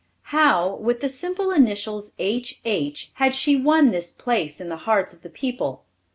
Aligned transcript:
How, 0.33 0.77
with 0.77 1.01
the 1.01 1.07
simple 1.07 1.51
initials, 1.51 2.13
"H.H.," 2.17 3.11
had 3.17 3.35
she 3.35 3.55
won 3.55 3.91
this 3.91 4.11
place 4.11 4.59
in 4.59 4.67
the 4.69 4.77
hearts 4.89 5.13
of 5.13 5.21
the 5.21 5.29
people? 5.29 5.83